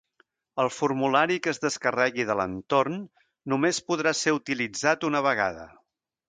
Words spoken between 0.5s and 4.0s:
El formulari que es descarregui de l'entorn només